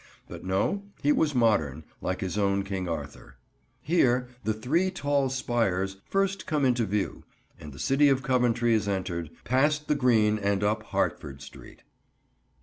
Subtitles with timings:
[0.27, 3.35] But no, he was modern, like his own King Arthur.
[3.83, 7.23] Here the "three tall spires" first come into view,
[7.59, 11.83] and the city of Coventry is entered, past the Green and up Hertford Street.